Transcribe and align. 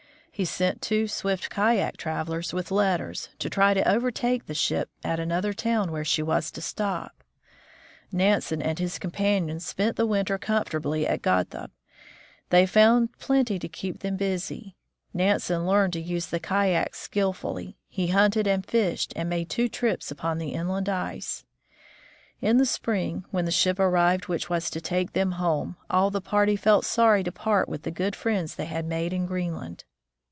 He 0.33 0.45
sent 0.45 0.81
two 0.81 1.07
swift 1.07 1.51
kayak 1.51 1.97
travelers 1.97 2.51
with 2.51 2.71
letters, 2.71 3.29
to 3.37 3.47
try 3.47 3.75
to 3.75 3.87
overtake 3.87 4.47
the 4.47 4.55
ship 4.55 4.89
at 5.03 5.19
another 5.19 5.53
town 5.53 5.91
where 5.91 6.05
she 6.05 6.23
was 6.23 6.49
to 6.51 6.61
stop. 6.63 7.13
Skating 7.13 7.27
off 7.29 7.45
the 7.45 7.45
Coast 7.45 7.65
of 7.69 8.11
Greenland. 8.11 8.33
Nansen 8.65 8.69
and 8.71 8.79
his 8.79 8.97
companions 8.97 9.65
spent 9.67 9.97
the 9.97 10.07
winter 10.07 10.39
comfortably 10.39 11.05
at 11.07 11.21
Godthaab. 11.21 11.69
They 12.49 12.65
found 12.65 13.15
plenty 13.19 13.59
to 13.59 13.67
keep 13.69 13.99
them 13.99 14.17
busy. 14.17 14.75
Nansen 15.13 15.67
learned 15.67 15.93
to 15.93 16.01
use 16.01 16.25
the 16.25 16.39
kayak 16.39 16.95
skillfully; 16.95 17.77
he 17.87 18.07
hunted 18.07 18.47
and 18.47 18.65
fished, 18.65 19.13
and 19.15 19.29
made 19.29 19.47
two 19.47 19.69
trips 19.69 20.09
upon 20.09 20.39
the 20.39 20.53
inland 20.55 20.89
ice. 20.89 21.45
In 22.41 22.57
the 22.57 22.65
spring, 22.65 23.25
when 23.29 23.45
the 23.45 23.51
ship 23.51 23.79
arrived 23.79 24.27
which 24.27 24.49
was 24.49 24.71
to 24.71 24.81
take 24.81 25.13
them 25.13 25.33
home, 25.33 25.75
all 25.91 26.09
the 26.09 26.19
party 26.21 26.55
felt 26.55 26.83
sorry 26.83 27.21
to 27.25 27.31
part 27.31 27.69
with 27.69 27.83
the 27.83 27.91
good 27.91 28.15
friends 28.15 28.55
they 28.55 28.65
had 28.65 28.85
made 28.87 29.13
in 29.13 29.27
Greenland. 29.27 29.83